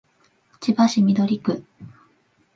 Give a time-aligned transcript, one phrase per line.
[0.59, 1.63] 千葉市緑区